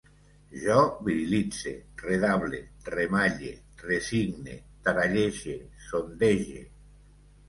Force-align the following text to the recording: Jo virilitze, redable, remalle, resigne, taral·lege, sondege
Jo 0.59 0.75
virilitze, 1.07 1.73
redable, 2.05 2.61
remalle, 2.95 3.51
resigne, 3.89 4.55
taral·lege, 4.87 5.55
sondege 5.89 6.63